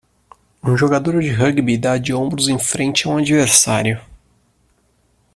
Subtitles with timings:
[0.63, 4.01] Um jogador de rugby dá de ombros em frente a um adversário.